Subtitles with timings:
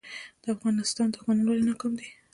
[0.43, 2.07] د افغانستان دښمنان ولې ناکام دي؟